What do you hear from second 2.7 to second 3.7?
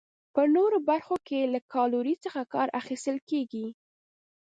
اخیستل کیږي.